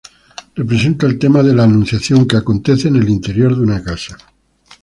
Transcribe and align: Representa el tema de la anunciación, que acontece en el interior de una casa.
Representa 0.55 1.05
el 1.05 1.19
tema 1.19 1.43
de 1.43 1.53
la 1.53 1.65
anunciación, 1.65 2.27
que 2.27 2.35
acontece 2.35 2.87
en 2.87 2.95
el 2.95 3.07
interior 3.07 3.55
de 3.55 3.61
una 3.61 3.83
casa. 3.83 4.17